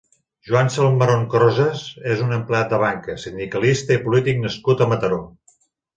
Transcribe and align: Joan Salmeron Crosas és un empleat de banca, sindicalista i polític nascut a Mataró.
Joan 0.51 0.71
Salmeron 0.75 1.25
Crosas 1.33 1.83
és 2.13 2.25
un 2.27 2.33
empleat 2.39 2.73
de 2.73 2.79
banca, 2.85 3.19
sindicalista 3.27 3.97
i 3.99 4.03
polític 4.07 4.45
nascut 4.47 4.83
a 4.87 4.89
Mataró. 4.95 5.21